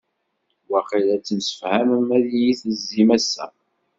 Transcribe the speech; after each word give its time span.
Waqila 0.71 1.17
temsefhamem 1.19 2.07
ad 2.17 2.25
iyi-tezzim 2.37 3.09
ass-a. 3.17 3.47